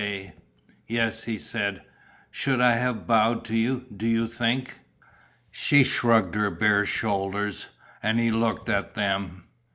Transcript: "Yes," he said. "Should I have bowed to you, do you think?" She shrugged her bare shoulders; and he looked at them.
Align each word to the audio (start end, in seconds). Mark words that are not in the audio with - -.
"Yes," 0.87 1.25
he 1.25 1.37
said. 1.37 1.83
"Should 2.31 2.59
I 2.59 2.71
have 2.77 3.05
bowed 3.05 3.45
to 3.45 3.55
you, 3.55 3.85
do 3.95 4.07
you 4.07 4.25
think?" 4.25 4.79
She 5.51 5.83
shrugged 5.83 6.33
her 6.33 6.49
bare 6.49 6.87
shoulders; 6.87 7.67
and 8.01 8.17
he 8.19 8.31
looked 8.31 8.67
at 8.67 8.95
them. 8.95 9.43